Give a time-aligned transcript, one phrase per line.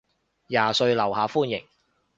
[0.47, 1.63] 廿歲樓下歡迎